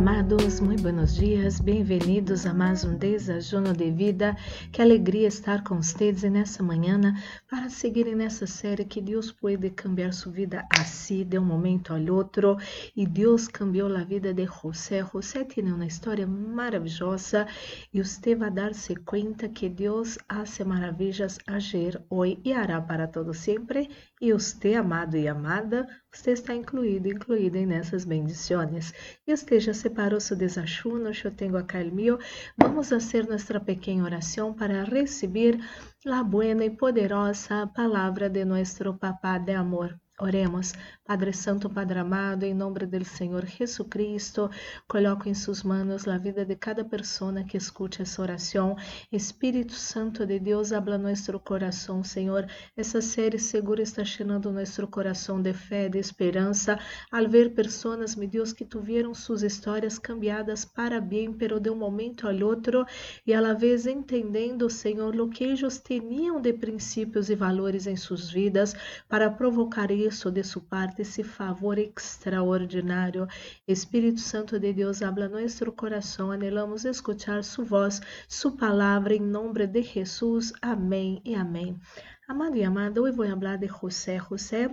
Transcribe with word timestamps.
más. 0.00 0.19
Amados, 0.30 0.60
muito 0.60 0.82
buenos 0.84 1.16
dias, 1.16 1.58
bem-vindos 1.58 2.46
a 2.46 2.54
mais 2.54 2.84
um 2.84 2.96
Desajuno 2.96 3.72
de 3.72 3.90
Vida. 3.90 4.36
Que 4.70 4.80
alegria 4.80 5.26
estar 5.26 5.64
com 5.64 5.82
vocês 5.82 6.22
nessa 6.22 6.62
manhã 6.62 7.00
para 7.48 7.68
seguir 7.68 8.14
nessa 8.14 8.46
série 8.46 8.84
que 8.84 9.00
Deus 9.00 9.32
pode 9.32 9.70
cambiar 9.70 10.12
sua 10.12 10.30
vida 10.30 10.64
assim 10.78 11.24
de 11.24 11.36
um 11.36 11.44
momento 11.44 11.92
ao 11.92 12.14
outro. 12.14 12.56
E 12.94 13.04
Deus 13.08 13.48
cambiou 13.48 13.92
a 13.96 14.04
vida 14.04 14.32
de 14.32 14.46
José. 14.46 15.04
José 15.12 15.42
tem 15.42 15.64
uma 15.72 15.86
história 15.86 16.28
maravilhosa 16.28 17.48
e 17.92 18.00
você 18.00 18.36
vai 18.36 18.52
dar-se 18.52 18.94
conta 18.94 19.48
que 19.48 19.68
Deus 19.68 20.16
hace 20.28 20.62
maravilhas 20.62 21.40
ayer, 21.44 22.00
hoje 22.08 22.38
e 22.44 22.52
hará 22.52 22.80
para 22.80 23.08
todo 23.08 23.34
sempre. 23.34 23.90
E 24.20 24.32
você, 24.32 24.74
amado 24.74 25.16
e 25.16 25.26
amada, 25.26 25.88
você 26.12 26.32
está 26.32 26.54
incluído, 26.54 27.08
incluída 27.08 27.58
nessas 27.64 28.04
bendições. 28.04 28.92
E 29.26 29.32
esteja 29.32 29.72
separou 29.72 30.19
seu 30.20 30.36
desachuno, 30.36 31.10
eu 31.24 31.30
tenho 31.30 31.56
acá 31.56 31.80
el 31.80 31.92
mío. 31.92 32.18
Vamos 32.56 32.88
fazer 32.88 33.26
nossa 33.28 33.58
pequena 33.60 34.04
oração 34.04 34.52
para 34.52 34.84
receber 34.84 35.58
a 36.06 36.22
buena 36.22 36.64
e 36.64 36.70
poderosa 36.70 37.66
palavra 37.74 38.28
de 38.28 38.44
nosso 38.44 38.94
Papá 38.94 39.38
de 39.38 39.54
amor. 39.54 39.98
Oremos, 40.22 40.74
Padre 41.02 41.32
Santo, 41.32 41.70
Padre 41.70 41.98
amado, 41.98 42.44
em 42.44 42.52
nome 42.52 42.84
do 42.84 43.04
Senhor 43.06 43.46
Jesus 43.46 43.88
Cristo, 43.88 44.50
coloco 44.86 45.26
em 45.26 45.32
suas 45.32 45.62
mãos 45.62 46.06
a 46.06 46.18
vida 46.18 46.44
de 46.44 46.54
cada 46.56 46.84
pessoa 46.84 47.42
que 47.42 47.56
escute 47.56 48.02
essa 48.02 48.20
oração. 48.20 48.76
Espírito 49.10 49.72
Santo 49.72 50.26
de 50.26 50.38
Deus, 50.38 50.72
habla 50.72 50.98
nosso 50.98 51.40
coração, 51.40 52.04
Senhor. 52.04 52.46
Essa 52.76 53.00
série 53.00 53.38
segura 53.38 53.80
está 53.80 54.02
llenando 54.02 54.52
nosso 54.52 54.86
coração 54.88 55.40
de 55.40 55.54
fé, 55.54 55.88
de 55.88 55.98
esperança, 55.98 56.78
al 57.10 57.26
ver 57.26 57.54
pessoas, 57.54 58.14
meu 58.14 58.28
Deus, 58.28 58.52
que 58.52 58.66
tiveram 58.66 59.14
suas 59.14 59.42
histórias 59.42 59.98
cambiadas 59.98 60.66
para 60.66 61.00
bem, 61.00 61.32
pero 61.32 61.58
de 61.58 61.70
um 61.70 61.76
momento 61.76 62.28
ao 62.28 62.34
outro, 62.46 62.84
e 63.26 63.34
la 63.34 63.54
vez 63.54 63.86
entendendo, 63.86 64.68
Senhor, 64.68 65.16
o 65.16 65.30
que 65.30 65.44
eles 65.44 65.78
tinham 65.78 66.38
de 66.42 66.52
princípios 66.52 67.30
e 67.30 67.34
valores 67.34 67.86
em 67.86 67.96
suas 67.96 68.30
vidas 68.30 68.74
para 69.08 69.30
provocar 69.30 69.90
isso 69.90 70.09
isso 70.10 70.30
de 70.30 70.42
sua 70.42 70.62
parte 70.62 71.02
esse 71.02 71.22
favor 71.22 71.78
extraordinário. 71.78 73.26
Espírito 73.66 74.20
Santo 74.20 74.58
de 74.58 74.72
Deus, 74.72 75.02
habla 75.02 75.28
nosso 75.28 75.70
coração, 75.72 76.32
anelamos 76.32 76.84
escuchar 76.84 77.42
sua 77.44 77.64
voz, 77.64 78.00
sua 78.28 78.56
palavra, 78.56 79.14
em 79.14 79.20
nome 79.20 79.66
de 79.66 79.82
Jesus. 79.82 80.52
Amém 80.60 81.22
e 81.24 81.34
amém. 81.34 81.78
Amado 82.28 82.56
e 82.56 82.64
amada, 82.64 83.00
hoje 83.00 83.16
vou 83.16 83.26
falar 83.26 83.56
de 83.56 83.68
José. 83.68 84.18
José 84.18 84.70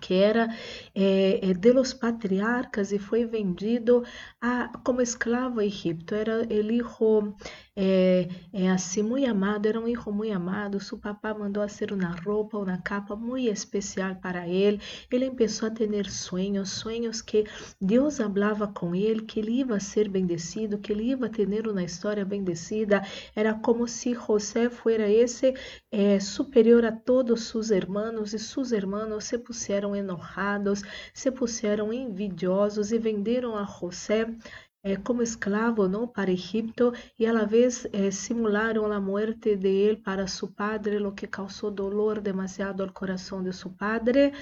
que 0.00 0.14
era 0.14 0.48
é, 0.94 1.52
de 1.52 1.72
los 1.72 1.92
patriarcas 1.92 2.90
e 2.90 2.98
foi 2.98 3.26
vendido 3.26 4.02
a, 4.40 4.72
como 4.82 5.02
escravo 5.02 5.60
a 5.60 5.64
Egipto. 5.64 6.14
Era 6.14 6.38
o 6.38 6.52
hijo 6.52 7.36
é, 7.82 8.28
é, 8.52 8.70
assim 8.70 9.02
muito 9.02 9.26
amado, 9.26 9.64
era 9.64 9.80
um 9.80 9.88
hijo 9.88 10.12
muito 10.12 10.34
amado. 10.34 10.78
Su 10.78 10.98
papá 10.98 11.32
mandou 11.32 11.66
fazer 11.66 11.94
uma 11.94 12.10
roupa, 12.10 12.58
uma 12.58 12.76
capa 12.76 13.16
muito 13.16 13.50
especial 13.50 14.16
para 14.16 14.46
ele. 14.46 14.78
Ele 15.10 15.30
começou 15.30 15.68
a 15.68 15.70
ter 15.70 16.10
sonhos, 16.10 16.68
sonhos 16.68 17.22
que 17.22 17.46
Deus 17.80 18.18
falava 18.18 18.68
com 18.68 18.94
ele, 18.94 19.22
que 19.22 19.40
ele 19.40 19.52
ia 19.52 19.80
ser 19.80 20.10
bendecido, 20.10 20.76
que 20.76 20.92
ele 20.92 21.04
ia 21.04 21.16
ter 21.30 21.66
uma 21.66 21.82
história 21.82 22.22
bendecida. 22.22 23.02
Era 23.34 23.54
como 23.54 23.88
se 23.88 24.12
José 24.12 24.68
fuera 24.68 25.08
esse 25.08 25.54
é, 25.90 26.20
superior 26.20 26.84
a 26.84 26.92
todos 26.92 27.44
seus 27.44 27.70
irmãos 27.70 28.34
e 28.34 28.38
seus 28.38 28.72
irmãos 28.72 29.24
se 29.24 29.38
puseram 29.38 29.96
enojados, 29.96 30.82
se 31.14 31.30
puseram 31.30 31.90
envidiosos 31.94 32.92
e 32.92 32.98
venderam 32.98 33.56
a 33.56 33.64
José 33.64 34.26
eh, 34.26 34.69
como 35.04 35.22
esclavo 35.22 35.86
não 35.86 36.08
para 36.08 36.30
Egipto 36.30 36.92
e 37.18 37.26
a 37.26 37.32
la 37.32 37.44
vez 37.44 37.86
eh, 37.92 38.10
simularam 38.10 38.90
a 38.90 39.00
morte 39.00 39.54
de 39.54 39.68
ele 39.68 39.96
para 39.96 40.26
seu 40.26 40.48
padre, 40.48 40.98
lo 40.98 41.12
que 41.12 41.26
causou 41.26 41.70
dolor 41.70 42.20
demasiado 42.20 42.82
ao 42.82 42.92
coração 42.92 43.42
de 43.42 43.52
seu 43.52 43.70
padre. 43.70 44.32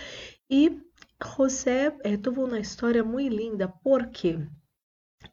E 0.49 0.81
José 1.21 1.97
eh, 2.04 2.16
teve 2.16 2.38
uma 2.38 2.60
história 2.60 3.03
muito 3.03 3.34
linda, 3.34 3.69
porque 3.69 4.38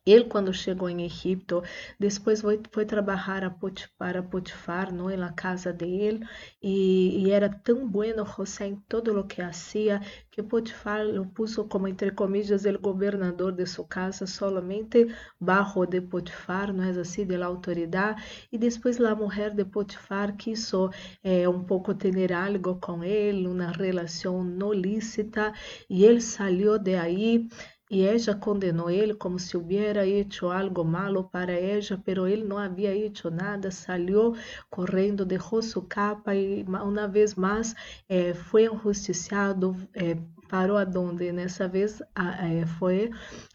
ele, 0.06 0.26
quando 0.26 0.54
chegou 0.54 0.90
em 0.90 1.04
Egipto, 1.04 1.64
depois 2.00 2.42
foi, 2.42 2.62
foi 2.72 2.86
trabalhar 2.86 3.44
a 3.44 3.50
Potifar, 3.50 4.18
a 4.18 4.24
Potifar 4.24 4.94
não, 4.94 5.10
na 5.18 5.32
casa 5.34 5.74
dele, 5.74 6.26
e, 6.62 7.24
e, 7.24 7.32
era 7.32 7.50
tão 7.50 7.88
bueno 7.88 8.26
José 8.26 8.68
em 8.68 8.76
todo 8.88 9.20
o 9.20 9.24
que 9.24 9.42
fazia, 9.42 10.00
que 10.32 10.44
Potifar 10.44 11.06
o 11.08 11.26
puso 11.26 11.66
como, 11.66 11.88
entre 11.88 12.12
comillas, 12.12 12.66
o 12.66 12.80
governador 12.80 13.52
de 13.52 13.66
sua 13.66 13.86
casa, 13.86 14.28
solamente 14.28 15.08
bajo 15.40 15.86
de 15.86 16.02
Potifar, 16.02 16.74
não 16.74 16.84
é 16.84 16.90
assim, 16.90 17.26
de 17.26 17.38
la 17.38 17.48
autoridade, 17.48 18.22
e 18.52 18.58
depois 18.58 19.00
a 19.00 19.16
mulher 19.16 19.52
de 19.56 19.66
Potifar 19.66 20.36
quiso 20.36 20.90
eh, 21.24 21.48
um 21.50 21.64
pouco 21.64 21.94
ter 21.96 22.34
algo 22.34 22.76
com 22.80 23.04
ele, 23.04 23.48
uma 23.48 23.72
relação 23.72 24.44
não 24.44 24.74
lícita, 24.74 25.54
e 25.90 26.06
ele 26.06 26.22
saiu 26.22 26.78
de 26.78 26.96
aí, 26.96 27.48
e 27.90 28.02
ella 28.04 28.36
condenou 28.36 28.90
ele 28.90 29.14
como 29.14 29.38
se 29.38 29.56
hubiera 29.58 30.06
hecho 30.06 30.50
algo 30.50 30.84
malo 30.84 31.24
para 31.26 31.54
ella, 31.54 32.02
pero 32.04 32.28
ele 32.28 32.44
não 32.44 32.58
havia 32.58 32.96
hecho 32.96 33.30
nada, 33.30 33.70
salió 33.72 34.34
correndo, 34.70 35.26
deixou 35.26 35.62
sua 35.62 35.86
capa 35.88 36.34
e 36.36 36.64
uma 36.64 37.08
vez 37.08 37.36
mais 37.36 37.76
eh, 38.10 38.34
foi 38.34 38.66
injusticiado, 38.66 39.76
eh, 39.94 40.18
parou 40.50 40.78
aonde 40.78 41.32
nessa 41.32 41.68
vez 41.68 42.02
eh, 42.02 42.66
foi 42.78 43.12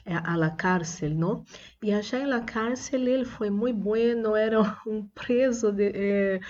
a 0.06 0.36
la 0.36 0.50
cárcel, 0.50 1.10
não? 1.14 1.44
E 1.82 1.92
allá 1.92 2.26
na 2.26 2.41
cárcel 2.42 3.06
ele 3.08 3.24
foi 3.24 3.50
muito 3.50 3.78
bueno, 3.78 4.36
era 4.36 4.60
um 4.86 5.06
preso 5.14 5.72
de, 5.72 5.91
eh, 5.94 6.41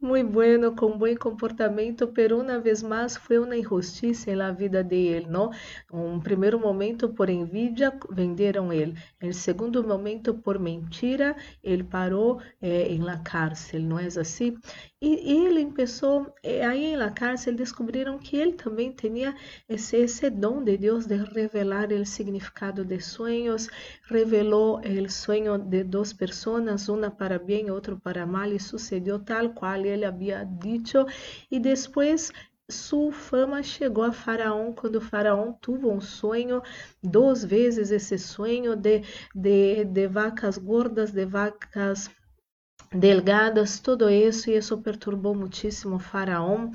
muy 0.00 0.22
bueno, 0.22 0.74
com 0.74 0.96
bom 0.98 1.14
comportamento, 1.16 2.08
pero 2.08 2.40
uma 2.40 2.58
vez 2.58 2.82
mais 2.82 3.16
foi 3.16 3.38
uma 3.38 3.54
injustiça 3.56 4.34
na 4.34 4.50
vida 4.50 4.82
de 4.82 4.96
ele, 4.96 5.26
não? 5.26 5.50
Um 5.92 6.18
primeiro 6.18 6.58
momento 6.58 7.10
por 7.10 7.28
envidia 7.28 7.92
venderam 8.10 8.72
ele, 8.72 8.94
em 9.20 9.32
segundo 9.32 9.86
momento 9.86 10.32
por 10.32 10.58
mentira 10.58 11.36
ele 11.62 11.84
parou 11.84 12.40
eh, 12.62 12.88
em 12.88 13.00
la 13.02 13.18
cárcel, 13.18 13.82
não 13.82 13.98
é 13.98 14.06
assim? 14.06 14.56
E, 15.02 15.46
ele 15.46 15.64
começou, 15.66 16.32
eh, 16.42 16.64
aí 16.64 16.96
na 16.96 17.10
cárcel 17.10 17.54
descobriram 17.54 18.18
que 18.18 18.36
ele 18.36 18.52
também 18.52 18.92
tinha 18.92 19.34
esse, 19.68 19.96
esse 19.96 20.30
dom 20.30 20.62
de 20.62 20.76
Deus 20.78 21.06
de 21.06 21.16
revelar 21.16 21.90
o 21.92 22.06
significado 22.06 22.84
de 22.84 23.00
sonhos, 23.00 23.68
revelou 24.04 24.80
o 24.80 25.10
sonho 25.10 25.58
de 25.58 25.84
duas 25.84 26.12
pessoas, 26.12 26.88
uma 26.88 27.10
para 27.10 27.38
bem, 27.38 27.70
outra 27.70 27.96
para 27.96 28.26
mal, 28.26 28.50
e 28.52 28.60
sucedeu 28.60 29.18
tal 29.18 29.50
qual 29.50 29.89
ele 29.90 30.04
havia 30.04 30.44
dito, 30.44 31.06
e 31.50 31.58
depois 31.58 32.32
sua 32.70 33.12
fama 33.12 33.62
chegou 33.62 34.04
a 34.04 34.12
Faraó 34.12 34.72
quando 34.72 35.00
Faraó 35.00 35.52
teve 35.60 35.86
um 35.86 36.00
sonho, 36.00 36.62
duas 37.02 37.44
vezes 37.44 37.90
esse 37.90 38.16
sonho 38.16 38.76
de, 38.76 39.02
de, 39.34 39.84
de 39.84 40.06
vacas 40.06 40.56
gordas, 40.56 41.10
de 41.10 41.26
vacas 41.26 42.08
delgadas, 42.92 43.80
tudo 43.80 44.08
isso, 44.08 44.50
e 44.50 44.56
isso 44.56 44.78
perturbou 44.78 45.34
muitíssimo 45.34 45.98
Faraó. 45.98 46.68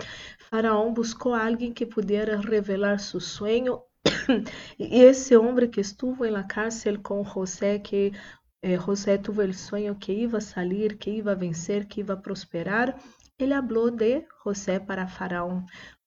Faraó 0.49 0.89
buscou 0.89 1.33
alguém 1.33 1.73
que 1.73 1.85
pudesse 1.85 2.35
revelar 2.47 2.99
seu 2.99 3.19
sonho, 3.19 3.81
e 4.77 5.01
esse 5.01 5.35
homem 5.35 5.69
que 5.69 5.81
estuvo 5.81 6.25
na 6.29 6.43
cárcel 6.43 6.99
com 7.01 7.23
José, 7.23 7.79
que 7.79 8.13
eh, 8.65 8.79
José 8.83 9.19
teve 9.19 9.43
o 9.43 9.53
sonho 9.53 9.93
que 9.93 10.11
ia 10.11 10.41
sair, 10.41 10.97
que 10.97 11.11
ia 11.11 11.35
vencer, 11.35 11.85
que 11.85 12.01
ia 12.01 12.17
prosperar, 12.17 12.97
ele 13.37 13.53
falou 13.53 13.91
de 13.91 14.25
José 14.43 14.79
para 14.79 15.07
Faraó. 15.07 15.61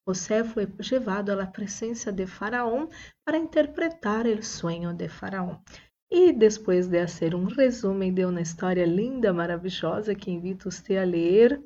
José 0.04 0.42
foi 0.42 0.66
levado 0.90 1.30
à 1.30 1.46
presença 1.46 2.10
de 2.10 2.26
Faraó 2.26 2.88
para 3.24 3.38
interpretar 3.38 4.26
o 4.26 4.42
sonho 4.42 4.92
de 4.92 5.08
Faraó. 5.08 5.58
E 6.10 6.32
depois 6.32 6.88
de 6.88 7.06
fazer 7.06 7.32
um 7.32 7.44
resumo 7.44 8.10
de 8.10 8.24
uma 8.24 8.40
história 8.40 8.86
linda, 8.86 9.32
maravilhosa, 9.32 10.16
que 10.16 10.32
invito 10.32 10.68
você 10.68 10.96
a 10.96 11.04
ler, 11.04 11.62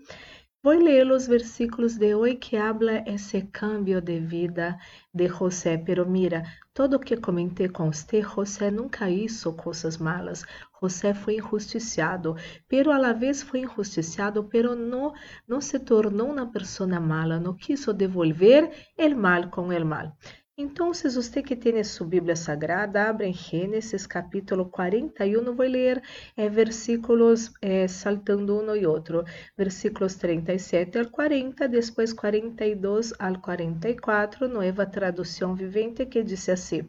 vou 0.62 0.74
ler 0.74 1.10
os 1.10 1.26
versículos 1.26 1.96
de 1.96 2.14
hoje 2.14 2.36
que 2.36 2.56
habla 2.56 3.02
esse 3.06 3.40
cambio 3.50 4.02
de 4.02 4.20
vida 4.20 4.76
de 5.14 5.26
José. 5.28 5.78
Pero 5.78 6.04
mira, 6.04 6.42
todo 6.74 6.96
o 6.96 7.00
que 7.00 7.16
comentei 7.16 7.68
com 7.70 7.90
você, 7.90 8.20
José 8.20 8.70
nunca 8.70 9.08
hizo 9.08 9.54
coisas 9.54 9.96
malas. 9.96 10.44
José 10.82 11.14
foi 11.14 11.36
injusticiado, 11.36 12.34
pero 12.68 12.90
a 12.90 12.98
la 12.98 13.12
vez 13.12 13.40
foi 13.42 13.60
injusticiado, 13.60 14.44
pero 14.44 14.74
não, 14.74 15.12
não 15.46 15.60
se 15.60 15.78
tornou 15.78 16.32
uma 16.32 16.50
pessoa 16.50 16.98
mala, 16.98 17.38
não 17.38 17.54
quiso 17.54 17.92
devolver 17.92 18.70
el 18.98 19.14
mal 19.14 19.48
com 19.48 19.72
el 19.72 19.84
mal. 19.84 20.16
Então, 20.58 20.92
se 20.92 21.08
você 21.08 21.42
que 21.42 21.56
tem 21.56 21.82
sua 21.82 22.06
Bíblia 22.06 22.36
Sagrada, 22.36 23.08
abra 23.08 23.26
em 23.26 23.32
Gênesis 23.32 24.06
capítulo 24.06 24.66
41, 24.68 25.54
vou 25.54 25.66
ler 25.66 26.02
é, 26.36 26.46
versículos 26.48 27.50
é, 27.62 27.88
saltando 27.88 28.60
um 28.60 28.76
e 28.76 28.84
outro, 28.84 29.24
versículos 29.56 30.14
37 30.16 30.98
ao 30.98 31.08
40, 31.08 31.66
depois 31.68 32.12
42 32.12 33.14
ao 33.18 33.40
44, 33.40 34.46
nova 34.46 34.84
tradução 34.84 35.54
vivente, 35.54 36.04
que 36.04 36.22
diz 36.22 36.46
assim: 36.50 36.86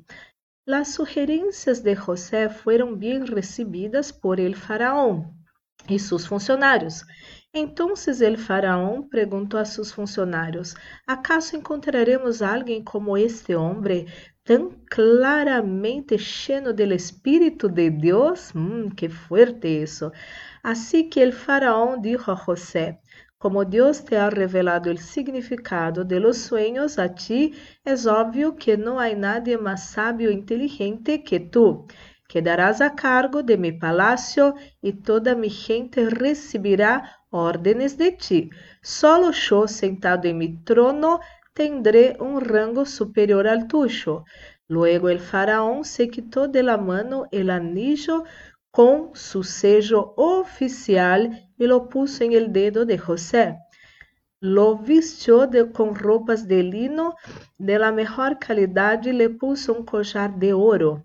Las 0.65 0.93
sugerencias 0.93 1.83
de 1.83 1.93
José 1.97 2.47
fueron 2.47 2.97
bien 2.97 3.27
recibidas 3.27 4.13
por 4.13 4.39
el 4.39 4.55
faraón 4.55 5.45
y 5.89 5.99
sus 5.99 6.29
funcionarios. 6.29 7.03
Entonces 7.51 8.21
el 8.21 8.37
faraón 8.37 9.09
preguntó 9.09 9.57
a 9.57 9.65
sus 9.65 9.93
funcionarios, 9.93 10.77
¿acaso 11.05 11.57
encontraremos 11.57 12.41
a 12.41 12.53
alguien 12.53 12.81
como 12.85 13.17
este 13.17 13.57
hombre 13.57 14.05
tan 14.43 14.69
claramente 14.85 16.17
lleno 16.17 16.71
del 16.71 16.93
Espíritu 16.93 17.67
de 17.67 17.89
Dios? 17.89 18.51
Mm, 18.53 18.91
qué 18.95 19.09
fuerte 19.09 19.83
eso. 19.83 20.13
Así 20.63 21.09
que 21.09 21.23
el 21.23 21.33
faraón 21.33 22.01
dijo 22.01 22.31
a 22.31 22.37
José, 22.37 23.01
como 23.43 23.65
Dios 23.65 24.05
te 24.05 24.15
ha 24.15 24.29
revelado 24.29 24.89
el 24.89 24.99
significado 24.99 26.05
de 26.05 26.17
los 26.21 26.37
sueños 26.37 26.97
a 26.97 27.13
ti, 27.13 27.53
es 27.83 28.05
obvio 28.05 28.55
que 28.55 28.77
no 28.77 29.01
hay 29.01 29.17
nadie 29.17 29.57
más 29.57 29.89
sabio 29.89 30.29
e 30.29 30.33
inteligente 30.33 31.25
que 31.25 31.41
tú. 31.41 31.85
Quedarás 32.25 32.79
a 32.79 32.95
cargo 32.95 33.43
de 33.43 33.57
mi 33.57 33.73
palacio 33.73 34.55
y 34.81 34.93
toda 34.93 35.35
mi 35.35 35.49
gente 35.49 36.09
recibirá 36.09 37.19
órdenes 37.31 37.97
de 37.97 38.13
ti. 38.13 38.49
Solo 38.81 39.31
yo 39.31 39.67
sentado 39.67 40.29
en 40.29 40.37
mi 40.37 40.63
trono 40.63 41.19
tendré 41.53 42.15
un 42.21 42.39
rango 42.39 42.85
superior 42.85 43.49
al 43.49 43.67
tuyo. 43.67 44.23
Luego 44.69 45.09
el 45.09 45.19
faraón 45.19 45.83
se 45.83 46.07
quitó 46.07 46.47
de 46.47 46.63
la 46.63 46.77
mano 46.77 47.25
el 47.33 47.49
anillo 47.49 48.23
con 48.73 49.11
su 49.13 49.43
sello 49.43 50.15
oficial 50.17 51.47
y 51.59 51.67
lo 51.67 51.89
puso 51.89 52.23
en 52.23 52.33
el 52.33 52.51
dedo 52.51 52.85
de 52.85 52.97
José. 52.97 53.59
Lo 54.39 54.79
vistió 54.79 55.45
de, 55.45 55.71
con 55.71 55.93
ropas 55.93 56.47
de 56.47 56.63
lino 56.63 57.15
de 57.59 57.77
la 57.77 57.91
mejor 57.91 58.39
calidad 58.39 59.05
y 59.05 59.11
le 59.11 59.29
puso 59.29 59.73
un 59.73 59.85
collar 59.85 60.39
de 60.39 60.53
oro. 60.53 61.03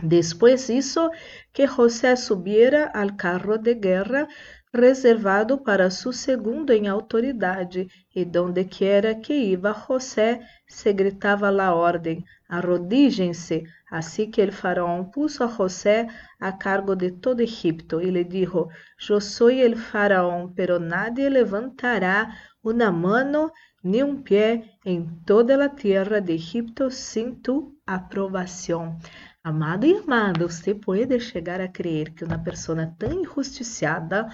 Después 0.00 0.70
hizo 0.70 1.10
que 1.52 1.66
José 1.66 2.16
subiera 2.16 2.84
al 2.84 3.16
carro 3.16 3.58
de 3.58 3.74
guerra 3.74 4.28
reservado 4.72 5.64
para 5.64 5.90
su 5.90 6.12
segundo 6.12 6.72
em 6.72 6.86
autoridade, 6.86 7.88
e 8.14 8.24
donde 8.24 8.64
quiera 8.64 9.16
que 9.16 9.34
iba 9.34 9.74
José, 9.74 10.40
se 10.68 10.92
gritava 10.92 11.50
la 11.50 11.74
ordem, 11.74 12.22
arrodígense. 12.48 13.64
Assim 13.90 14.30
que 14.30 14.42
el 14.42 14.52
faraón 14.52 15.10
puso 15.10 15.44
a 15.44 15.48
José 15.48 16.08
a 16.40 16.58
cargo 16.58 16.96
de 16.96 17.10
todo 17.12 17.40
Egipto 17.40 18.00
e 18.00 18.10
lhe 18.10 18.24
dijo, 18.24 18.68
yo 18.98 19.20
soy 19.20 19.60
el 19.60 19.76
faraón, 19.76 20.54
pero 20.54 20.78
nadie 20.78 21.30
levantará 21.30 22.36
una 22.62 22.90
mano 22.90 23.52
ni 23.82 24.02
un 24.02 24.22
pie 24.24 24.78
en 24.84 25.22
toda 25.24 25.56
la 25.56 25.74
tierra 25.74 26.20
de 26.20 26.34
Egipto 26.34 26.90
sin 26.90 27.40
tu 27.40 27.78
aprovação. 27.86 28.98
Amado 29.46 29.86
e 29.86 29.96
amada, 29.96 30.48
você 30.48 30.74
pode 30.74 31.20
chegar 31.20 31.60
a 31.60 31.68
crer 31.68 32.12
que 32.12 32.24
uma 32.24 32.36
pessoa 32.36 32.84
tão 32.98 33.12
injusticiada 33.12 34.28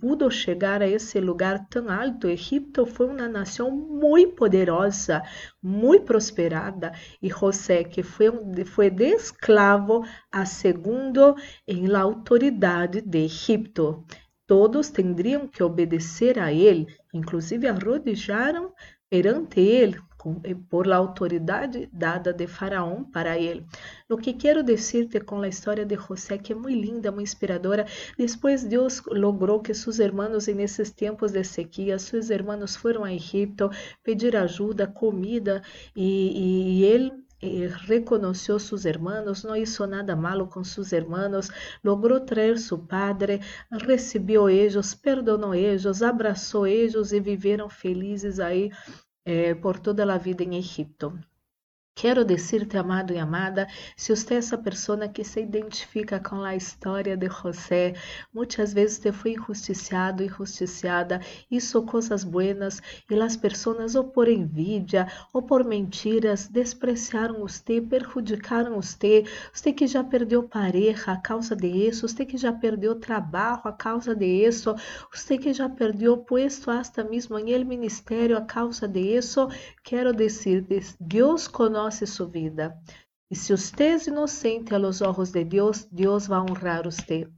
pudo 0.00 0.28
chegar 0.28 0.82
a 0.82 0.88
esse 0.88 1.20
lugar 1.20 1.68
tão 1.68 1.88
alto. 1.88 2.26
Egipto 2.26 2.84
foi 2.84 3.06
uma 3.06 3.28
nação 3.28 3.70
muito 3.70 4.34
poderosa, 4.34 5.22
muito 5.62 6.04
prosperada, 6.04 6.90
e 7.22 7.28
José, 7.28 7.84
que 7.84 8.02
foi, 8.02 8.26
foi 8.66 8.90
de 8.90 9.04
escravo 9.04 10.04
a 10.32 10.44
segundo 10.44 11.36
em 11.64 11.86
la 11.86 12.00
autoridade 12.00 13.02
de 13.02 13.26
Egipto. 13.26 14.04
Todos 14.48 14.90
teriam 14.90 15.46
que 15.46 15.62
obedecer 15.62 16.40
a 16.40 16.52
ele, 16.52 16.88
inclusive 17.12 17.68
arrodijaram 17.68 18.72
perante 19.08 19.60
ele 19.60 19.96
por 20.68 20.86
la 20.86 20.96
autoridade 20.96 21.88
dada 21.92 22.32
de 22.32 22.46
Faraón 22.46 23.04
para 23.04 23.38
ele. 23.38 23.64
O 24.08 24.16
que 24.16 24.32
quero 24.34 24.62
dizer-te 24.62 25.20
com 25.20 25.40
a 25.40 25.48
história 25.48 25.84
de 25.84 25.96
José, 25.96 26.38
que 26.38 26.52
é 26.52 26.56
muito 26.56 26.80
linda, 26.80 27.10
muito 27.10 27.28
inspiradora. 27.28 27.86
Depois 28.18 28.64
Deus 28.64 29.02
logrou 29.06 29.60
que 29.60 29.74
seus 29.74 29.98
irmãos, 29.98 30.46
nesses 30.48 30.90
tempos 30.90 31.32
de 31.32 31.44
sequia, 31.44 31.98
seus 31.98 32.30
irmãos 32.30 32.76
foram 32.76 33.04
a 33.04 33.12
Egipto 33.12 33.70
pedir 34.02 34.36
ajuda, 34.36 34.86
comida, 34.86 35.62
e, 35.96 36.80
e 36.80 36.84
ele 36.84 37.12
eh, 37.42 37.68
reconheceu 37.86 38.58
seus 38.58 38.86
irmãos, 38.86 39.44
não 39.44 39.54
hizo 39.54 39.86
nada 39.86 40.16
malo 40.16 40.46
com 40.46 40.64
seus 40.64 40.92
irmãos, 40.92 41.50
logrou 41.82 42.20
trazer 42.20 42.58
seu 42.58 42.78
padre, 42.78 43.40
recebeu 43.86 44.48
eles, 44.48 44.94
perdonou 44.94 45.54
eles, 45.54 46.02
abraçou 46.02 46.66
eles 46.66 47.12
e 47.12 47.20
viveram 47.20 47.68
felizes 47.68 48.40
aí 48.40 48.70
eh, 49.24 49.54
por 49.54 49.78
toda 49.80 50.02
a 50.04 50.18
vida 50.18 50.42
em 50.44 50.56
Egipto. 50.56 51.18
Quero 51.96 52.24
dizer-te, 52.24 52.76
amado 52.76 53.12
e 53.12 53.18
amada, 53.18 53.68
se 53.96 54.14
você 54.14 54.34
é 54.34 54.36
essa 54.38 54.58
pessoa 54.58 55.08
que 55.08 55.22
se 55.22 55.40
identifica 55.40 56.18
com 56.18 56.42
a 56.42 56.56
história 56.56 57.16
de 57.16 57.28
José, 57.28 57.94
muitas 58.34 58.74
vezes 58.74 58.98
te 58.98 59.12
foi 59.12 59.34
injusticiado, 59.34 60.24
injusticiada, 60.24 61.20
hizo 61.48 61.82
coisas 61.84 62.24
buenas 62.24 62.82
e 63.08 63.14
as 63.20 63.36
pessoas 63.36 63.94
ou 63.94 64.04
por 64.04 64.28
envidia 64.28 65.06
ou 65.32 65.40
por 65.40 65.64
mentiras 65.64 66.48
despreciaram 66.48 67.38
você, 67.38 67.80
perjudicaram 67.80 68.74
você, 68.74 69.24
você 69.52 69.72
que 69.72 69.86
já 69.86 70.02
perdeu 70.02 70.42
pareja 70.42 71.12
a 71.12 71.16
causa 71.16 71.54
de 71.54 71.68
isso, 71.68 72.08
você 72.08 72.26
que 72.26 72.36
já 72.36 72.52
perdeu 72.52 72.96
trabalho 72.96 73.60
a 73.64 73.72
causa 73.72 74.16
de 74.16 74.26
isso, 74.26 74.74
você 75.12 75.38
que 75.38 75.52
já 75.54 75.68
perdeu 75.68 76.18
puesto 76.18 76.70
hasta 76.72 77.04
mesmo 77.04 77.38
em 77.38 77.52
el 77.52 77.64
ministério 77.64 78.36
a 78.36 78.42
causa 78.42 78.88
de 78.88 79.00
isso, 79.00 79.48
quero 79.82 80.12
dizer-te, 80.12 80.96
Deus 81.00 81.46
conosco 81.46 81.83
conoce 81.84 82.06
su 82.06 82.28
vida. 82.28 82.80
E 83.30 83.36
se 83.36 83.54
você 83.54 83.84
é 83.84 84.08
inocente 84.08 84.74
a 84.74 84.78
los 84.78 85.02
ojos 85.02 85.30
de 85.30 85.44
Deus, 85.44 85.86
Deus 85.90 86.26
vai 86.26 86.40
honrar 86.40 86.84
você. 86.84 87.28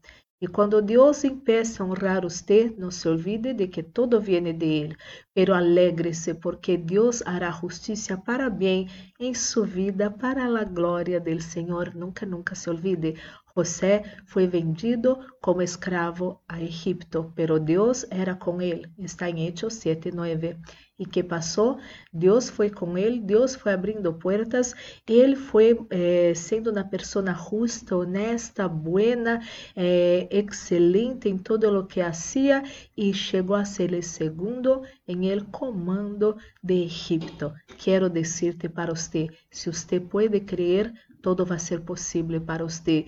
E 0.41 0.47
quando 0.47 0.83
Deus 0.83 1.25
empiece 1.25 1.81
a 1.81 1.85
honrar 1.85 2.23
você, 2.23 2.73
não 2.79 2.91
se 2.91 3.09
olvide 3.09 3.55
de 3.55 3.67
que 3.67 3.83
todo 3.83 4.21
viene 4.21 4.53
de 4.53 4.67
Ele, 4.67 4.97
pero 5.35 5.55
alegre-se 5.55 6.35
porque 6.35 6.77
Deus 6.77 7.23
hará 7.27 7.51
justiça 7.51 8.17
para 8.17 8.51
bem 8.51 8.89
em 9.19 9.35
sua 9.35 9.67
vida, 9.67 10.11
para 10.11 10.45
a 10.45 10.65
glória 10.65 11.19
del 11.19 11.41
Senhor. 11.41 11.95
Nunca, 11.95 12.27
nunca 12.27 12.55
se 12.55 12.69
olvide. 12.69 13.15
José 13.57 14.03
foi 14.27 14.47
vendido 14.47 15.19
como 15.47 15.63
escravo 15.63 16.43
a 16.49 16.61
Egipto, 16.61 17.33
pero 17.37 17.61
Deus 17.61 18.05
era 18.11 18.35
com 18.35 18.61
ele. 18.61 18.91
Está 18.99 19.31
em 19.31 19.47
Hechos 19.47 19.75
7, 19.75 20.11
9. 20.11 20.57
E 20.99 21.07
que 21.07 21.23
passou? 21.23 21.79
Deus 22.13 22.51
foi 22.51 22.69
com 22.69 22.99
ele, 22.99 23.21
Deus 23.21 23.55
foi 23.55 23.73
abrindo 23.73 24.13
portas, 24.15 24.75
ele 25.07 25.37
foi 25.37 25.79
eh, 25.91 26.33
sendo 26.35 26.73
uma 26.73 26.83
pessoa 26.83 27.33
justa, 27.33 27.95
honesta, 27.95 28.67
buena, 28.67 29.41
eh, 29.77 30.27
excelente 30.33 31.29
em 31.29 31.39
todo 31.39 31.79
o 31.79 31.87
que 31.87 32.01
hacía 32.01 32.65
e 32.97 33.15
chegou 33.15 33.55
a 33.55 33.65
ser 33.65 33.93
o 33.93 34.03
segundo 34.03 34.83
em 35.07 35.29
el 35.29 35.45
comando 35.45 36.37
de 36.61 36.87
Egipto. 36.87 37.55
Quero 37.79 38.11
dizer-te 38.11 38.69
para 38.69 38.93
você, 38.93 39.29
se 39.49 39.71
você 39.71 40.01
pode 40.01 40.41
crer, 40.41 40.93
todo 41.27 41.45
vai 41.45 41.59
ser 41.59 41.81
possível 41.81 42.41
para 42.41 42.63
você. 42.65 43.05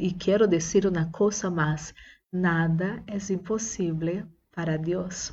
E 0.00 0.12
quero 0.12 0.48
dizer 0.48 0.84
uma 0.84 1.10
coisa 1.12 1.48
mais: 1.72 1.94
nada 2.30 3.02
é 3.06 3.32
impossível 3.32 4.26
para 4.50 4.76
Deus. 4.76 5.32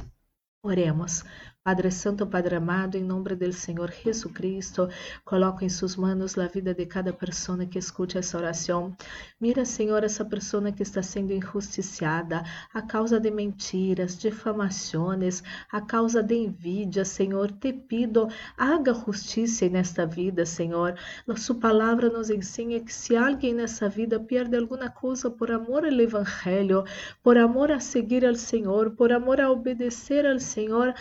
Oremos. 0.63 1.23
Padre 1.61 1.91
Santo, 1.91 2.25
Padre 2.25 2.55
amado, 2.55 2.95
em 2.95 3.03
nome 3.03 3.35
do 3.35 3.51
Senhor 3.51 3.91
Jesus 3.91 4.33
Cristo, 4.33 4.87
coloco 5.25 5.63
em 5.63 5.67
suas 5.67 5.97
mãos 5.97 6.37
a 6.37 6.47
vida 6.47 6.73
de 6.73 6.85
cada 6.85 7.11
pessoa 7.11 7.65
que 7.65 7.77
escute 7.77 8.17
essa 8.17 8.37
oração. 8.37 8.95
Mira, 9.41 9.65
Senhor, 9.65 10.05
essa 10.05 10.23
pessoa 10.23 10.71
que 10.71 10.83
está 10.83 11.03
sendo 11.03 11.33
injusticiada 11.33 12.43
a 12.73 12.81
causa 12.81 13.19
de 13.19 13.29
mentiras, 13.29 14.17
difamações, 14.17 15.43
a 15.69 15.81
causa 15.81 16.23
de 16.23 16.35
envidia, 16.35 17.03
Senhor. 17.03 17.51
Te 17.51 17.73
pido, 17.73 18.29
haga 18.57 18.93
justiça 18.93 19.67
nesta 19.67 20.05
vida, 20.05 20.45
Senhor. 20.45 20.95
A 21.27 21.35
sua 21.35 21.55
palavra 21.55 22.09
nos 22.09 22.29
ensina 22.29 22.79
que 22.79 22.93
se 22.93 23.17
alguém 23.17 23.53
nessa 23.53 23.89
vida 23.89 24.17
perde 24.17 24.55
alguma 24.55 24.89
coisa 24.89 25.29
por 25.29 25.51
amor 25.51 25.83
ao 25.83 25.91
Evangelho, 25.91 26.85
por 27.21 27.37
amor 27.37 27.69
a 27.69 27.81
seguir 27.81 28.25
ao 28.25 28.35
Senhor, 28.35 28.91
por 28.91 29.11
amor 29.11 29.41
a 29.41 29.51
obedecer 29.51 30.25
ao 30.25 30.39
Senhor, 30.39 30.93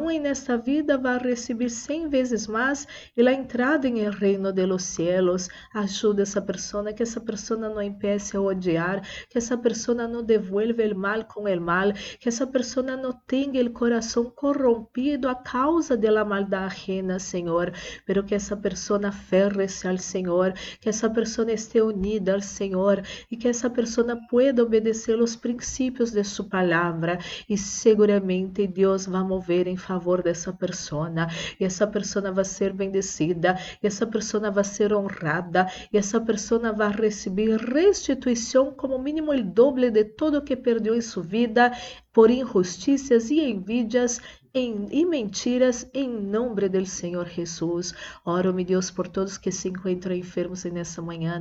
aún 0.00 0.22
nesta 0.22 0.56
vida 0.56 0.96
vai 0.96 1.18
receber 1.18 1.68
cem 1.68 2.08
vezes 2.08 2.46
mais 2.46 2.88
e 3.14 3.26
a 3.28 3.32
entrada 3.32 3.86
em 3.86 4.00
el 4.00 4.12
reino 4.12 4.50
de 4.52 4.66
los 4.66 4.82
cielos. 4.82 5.48
Ajuda 5.74 6.22
essa 6.22 6.40
pessoa, 6.40 6.92
que 6.92 7.02
essa 7.02 7.20
pessoa 7.20 7.60
não 7.60 7.82
empiece 7.82 8.36
a 8.36 8.40
odiar, 8.40 9.02
que 9.28 9.36
essa 9.36 9.58
pessoa 9.58 10.08
não 10.08 10.22
devuelva 10.22 10.82
o 10.82 10.94
mal 10.96 11.24
com 11.24 11.42
o 11.44 11.60
mal, 11.60 11.92
que 12.18 12.28
essa 12.28 12.46
pessoa 12.46 12.96
não 12.96 13.12
tenha 13.12 13.62
o 13.62 13.70
coração 13.70 14.24
corrompido 14.30 15.28
a 15.28 15.34
causa 15.34 15.96
de 15.96 16.10
la 16.10 16.24
maldade 16.24 16.64
ajena, 16.64 17.18
Senhor, 17.18 17.72
pero 18.06 18.24
que 18.24 18.34
essa 18.34 18.56
pessoa 18.56 19.08
aferre-se 19.08 19.86
ao 19.86 19.98
Senhor, 19.98 20.52
que 20.80 20.88
essa 20.88 21.10
pessoa 21.10 21.50
esteja 21.52 21.84
unida 21.84 22.34
ao 22.34 22.40
Senhor 22.40 23.02
e 23.30 23.36
que 23.36 23.48
essa 23.48 23.68
pessoa 23.68 24.18
pueda 24.28 24.62
obedecer 24.62 25.20
os 25.20 25.36
princípios 25.36 26.10
de 26.12 26.24
sua 26.24 26.46
palavra 26.46 27.18
e 27.48 27.56
seguramente 27.56 28.66
Deus 28.66 29.06
vai 29.06 29.22
mover 29.22 29.66
em 29.66 29.76
favor 29.90 30.22
dessa 30.22 30.52
pessoa 30.52 31.10
e 31.58 31.64
essa 31.64 31.84
pessoa 31.84 32.30
vai 32.30 32.44
ser 32.44 32.72
bendecida 32.72 33.58
e 33.82 33.86
essa 33.88 34.06
pessoa 34.06 34.48
vai 34.48 34.62
ser 34.62 34.92
honrada 34.92 35.66
e 35.92 35.98
essa 35.98 36.20
pessoa 36.20 36.72
vai 36.72 36.92
receber 36.92 37.56
restituição 37.56 38.70
como 38.72 38.96
mínimo 39.00 39.32
o 39.32 39.42
doble 39.42 39.90
de 39.90 40.04
tudo 40.04 40.42
que 40.42 40.54
perdeu 40.54 40.94
em 40.94 41.00
sua 41.00 41.24
vida 41.24 41.72
por 42.12 42.30
injustiças 42.30 43.30
e 43.30 43.40
envidias 43.40 44.20
em, 44.52 44.86
e 44.90 45.04
mentiras 45.06 45.88
em 45.94 46.08
nome 46.08 46.68
do 46.68 46.84
Senhor 46.84 47.28
Jesus. 47.28 47.94
Oro, 48.24 48.52
meu 48.52 48.64
Deus, 48.64 48.90
por 48.90 49.06
todos 49.06 49.38
que 49.38 49.52
se 49.52 49.68
encontram 49.68 50.14
enfermos 50.14 50.64
nessa 50.64 51.00
manhã, 51.00 51.40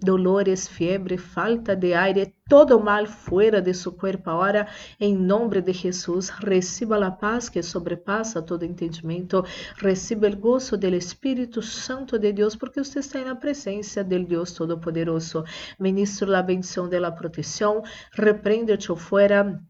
dolores, 0.00 0.68
febre, 0.68 1.16
falta 1.16 1.74
de 1.74 1.94
aire, 1.94 2.34
todo 2.48 2.80
mal 2.80 3.06
fora 3.06 3.62
de 3.62 3.72
seu 3.72 3.92
corpo 3.92 4.28
agora, 4.28 4.68
em 4.98 5.16
nome 5.16 5.60
de 5.60 5.72
Jesus. 5.72 6.28
Receba 6.28 7.04
a 7.04 7.10
paz 7.10 7.48
que 7.48 7.62
sobrepassa 7.62 8.42
todo 8.42 8.64
entendimento, 8.64 9.44
receba 9.76 10.28
o 10.28 10.36
gozo 10.36 10.76
do 10.76 10.88
Espírito 10.88 11.62
Santo 11.62 12.18
de 12.18 12.32
Deus, 12.32 12.56
porque 12.56 12.82
você 12.82 12.98
está 12.98 13.24
na 13.24 13.34
presença 13.36 14.04
do 14.04 14.24
Deus 14.24 14.52
Todo-Poderoso. 14.52 15.44
Ministro 15.78 16.34
a 16.34 16.42
bendição 16.42 16.88
da 16.88 17.10
proteção, 17.10 17.82
repreende-te 18.12 18.94
fora 18.96 19.60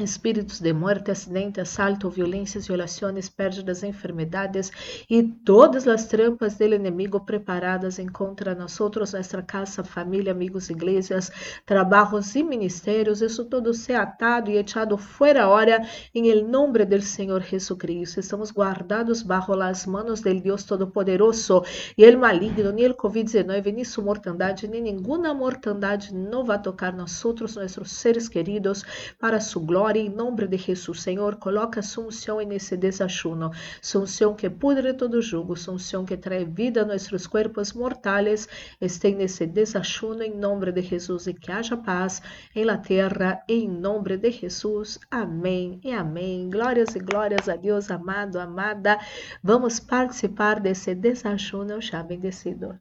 espíritos 0.00 0.60
de 0.60 0.72
muerte, 0.72 1.10
acidente, 1.10 1.60
assalto, 1.60 2.08
violências, 2.10 2.66
violações, 2.66 3.28
perdas, 3.28 3.82
enfermedades 3.82 4.70
e 5.08 5.22
todas 5.22 5.86
as 5.86 6.06
trampas 6.06 6.56
do 6.56 6.64
inimigo 6.64 7.20
preparadas 7.20 7.98
contra 8.12 8.54
nós, 8.54 8.78
nossa 8.78 9.42
casa, 9.42 9.84
família, 9.84 10.32
amigos, 10.32 10.70
igrejas, 10.70 11.30
trabalhos 11.66 12.34
e 12.34 12.42
ministérios, 12.42 13.20
isso 13.20 13.44
tudo 13.44 13.74
se 13.74 13.92
atado 13.92 14.50
e 14.50 14.56
echado 14.56 14.96
fora 14.96 15.48
hora 15.48 15.86
em 16.14 16.42
nome 16.42 16.84
do 16.84 17.02
Senhor 17.02 17.42
Jesucristo. 17.42 18.20
Estamos 18.20 18.52
guardados 18.52 19.22
bajo 19.22 19.54
las 19.54 19.86
manos 19.86 20.20
del 20.20 20.40
Deus 20.40 20.64
Todo-Poderoso. 20.64 21.62
E 21.96 22.04
el 22.04 22.16
maligno, 22.16 22.72
nem 22.72 22.84
el 22.84 22.94
Covid-19, 22.94 23.72
nem 23.72 23.84
sua 23.84 24.04
mortandade, 24.04 24.68
nem 24.68 24.82
nenhuma 24.82 25.34
mortandade 25.34 26.14
não 26.14 26.44
vai 26.44 26.60
tocar 26.60 26.92
nós 26.92 27.24
outros, 27.24 27.56
nossos 27.56 27.90
seres 27.90 28.28
queridos, 28.28 28.84
para 29.18 29.40
sua 29.40 29.62
glória 29.62 29.89
em 29.96 30.08
nome 30.08 30.46
de 30.46 30.56
Jesus. 30.56 31.02
Senhor, 31.02 31.36
coloca 31.36 31.82
sunção 31.82 32.38
nesse 32.40 32.76
desachuno, 32.76 33.50
sunção 33.80 34.34
que 34.34 34.48
pudre 34.48 34.94
todo 34.94 35.22
jugo, 35.22 35.56
sunção 35.56 36.04
que 36.04 36.16
trae 36.16 36.44
vida 36.44 36.82
a 36.82 36.84
nossos 36.84 37.26
corpos 37.26 37.72
mortais, 37.72 38.48
este 38.80 39.12
nesse 39.12 39.46
desachuno 39.46 40.22
em 40.22 40.34
nome 40.36 40.72
de 40.72 40.82
Jesus 40.82 41.26
e 41.26 41.34
que 41.34 41.50
haja 41.50 41.76
paz 41.76 42.22
em 42.54 42.64
la 42.64 42.78
terra 42.78 43.42
em 43.48 43.68
nome 43.68 44.16
de 44.16 44.30
Jesus. 44.30 44.98
Amém 45.10 45.80
e 45.84 45.92
amém. 45.92 46.48
Glórias 46.50 46.94
e 46.94 46.98
glórias 46.98 47.48
a 47.48 47.56
Deus, 47.56 47.90
amado, 47.90 48.38
amada. 48.38 48.98
Vamos 49.42 49.80
participar 49.80 50.60
desse 50.60 50.94
desachuno 50.94 51.80
já 51.80 52.02
bendecido. 52.02 52.78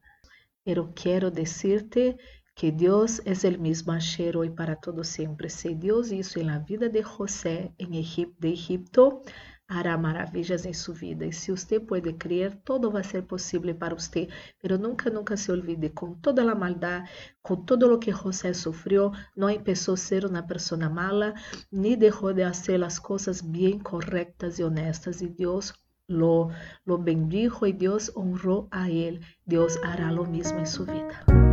Eu 0.65 0.91
quero 0.93 1.31
dizer-te 1.31 2.15
que 2.59 2.71
Deus 2.71 3.21
é 3.23 3.31
o 3.47 3.61
mesmo 3.61 3.93
ayer, 3.93 4.35
hoy 4.35 4.49
para 4.49 4.75
todo 4.75 5.01
sempre. 5.01 5.49
Se 5.49 5.73
Deus 5.73 6.11
hizo 6.11 6.43
na 6.43 6.59
vida 6.59 6.89
de 6.89 7.01
José 7.01 7.71
em 7.79 7.95
Egipto, 7.95 8.35
de 8.37 8.49
Egipto, 8.49 9.21
hará 9.65 9.97
maravilhas 9.97 10.65
em 10.65 10.73
sua 10.73 10.93
vida. 10.93 11.25
E 11.25 11.31
se 11.31 11.51
você 11.51 11.79
pode 11.79 12.11
crer, 12.11 12.53
todo 12.65 12.91
vai 12.91 13.01
ser 13.01 13.21
possível 13.21 13.73
para 13.73 13.95
você. 13.95 14.27
Pero 14.61 14.77
nunca, 14.77 15.09
nunca 15.09 15.37
se 15.37 15.49
olvide, 15.49 15.87
com 15.87 16.15
toda 16.15 16.41
a 16.41 16.53
maldade, 16.53 17.09
com 17.41 17.55
todo 17.55 17.93
o 17.93 17.97
que 17.97 18.11
José 18.11 18.51
sofreu, 18.51 19.13
não 19.37 19.47
começou 19.57 19.93
a 19.93 19.97
ser 19.97 20.25
uma 20.25 20.43
pessoa 20.43 20.89
mala, 20.89 21.33
nem 21.71 21.97
deixou 21.97 22.33
de 22.33 22.43
fazer 22.43 22.83
as 22.83 22.99
coisas 22.99 23.39
bem 23.39 23.79
corretas 23.79 24.59
e 24.59 24.63
honestas. 24.65 25.21
E 25.21 25.29
Deus 25.29 25.73
lo, 26.09 26.51
lo 26.85 26.97
bendijo 26.97 27.65
e 27.65 27.71
Deus 27.71 28.11
honrou 28.17 28.67
a 28.69 28.89
ele. 28.89 29.21
Deus 29.47 29.77
hará 29.77 30.11
lo 30.11 30.27
mesmo 30.27 30.59
em 30.59 30.65
sua 30.65 30.87
vida. 30.87 31.48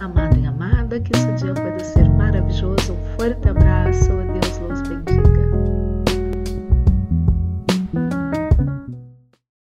Amado 0.00 0.38
e 0.38 0.46
amada, 0.46 1.00
que 1.00 1.10
esse 1.16 1.32
dia 1.32 1.52
pode 1.54 1.84
ser 1.84 2.08
maravilhoso. 2.08 2.92
Um 2.92 3.18
forte 3.18 3.48
abraço. 3.48 4.27